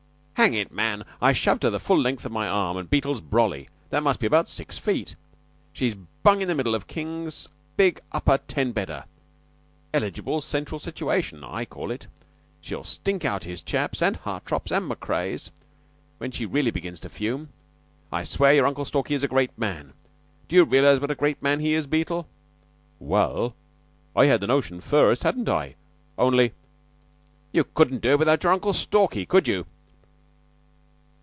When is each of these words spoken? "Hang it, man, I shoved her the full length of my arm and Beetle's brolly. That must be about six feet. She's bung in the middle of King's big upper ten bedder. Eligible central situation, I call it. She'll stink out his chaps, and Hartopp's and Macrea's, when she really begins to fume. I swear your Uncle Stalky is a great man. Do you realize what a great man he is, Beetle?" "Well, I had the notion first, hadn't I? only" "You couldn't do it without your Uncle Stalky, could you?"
"Hang 0.35 0.55
it, 0.55 0.71
man, 0.71 1.05
I 1.21 1.33
shoved 1.33 1.61
her 1.61 1.69
the 1.69 1.79
full 1.79 1.99
length 1.99 2.25
of 2.25 2.31
my 2.31 2.47
arm 2.47 2.75
and 2.75 2.89
Beetle's 2.89 3.21
brolly. 3.21 3.69
That 3.91 4.01
must 4.01 4.19
be 4.19 4.25
about 4.25 4.49
six 4.49 4.79
feet. 4.79 5.15
She's 5.71 5.93
bung 5.93 6.41
in 6.41 6.47
the 6.47 6.55
middle 6.55 6.73
of 6.73 6.87
King's 6.87 7.47
big 7.77 7.99
upper 8.11 8.39
ten 8.39 8.71
bedder. 8.71 9.05
Eligible 9.93 10.41
central 10.41 10.79
situation, 10.79 11.43
I 11.43 11.65
call 11.65 11.91
it. 11.91 12.07
She'll 12.59 12.83
stink 12.83 13.23
out 13.23 13.43
his 13.43 13.61
chaps, 13.61 14.01
and 14.01 14.17
Hartopp's 14.17 14.71
and 14.71 14.89
Macrea's, 14.89 15.51
when 16.17 16.31
she 16.31 16.47
really 16.47 16.71
begins 16.71 16.99
to 17.01 17.09
fume. 17.09 17.49
I 18.11 18.23
swear 18.23 18.51
your 18.55 18.65
Uncle 18.65 18.85
Stalky 18.85 19.13
is 19.13 19.23
a 19.23 19.27
great 19.27 19.55
man. 19.59 19.93
Do 20.47 20.55
you 20.55 20.63
realize 20.63 20.99
what 20.99 21.11
a 21.11 21.15
great 21.15 21.39
man 21.43 21.59
he 21.59 21.75
is, 21.75 21.85
Beetle?" 21.85 22.27
"Well, 22.99 23.53
I 24.15 24.25
had 24.25 24.41
the 24.41 24.47
notion 24.47 24.81
first, 24.81 25.21
hadn't 25.21 25.49
I? 25.49 25.75
only" 26.17 26.53
"You 27.53 27.63
couldn't 27.63 28.01
do 28.01 28.09
it 28.13 28.19
without 28.19 28.43
your 28.43 28.53
Uncle 28.53 28.73
Stalky, 28.73 29.27
could 29.27 29.47
you?" 29.47 29.67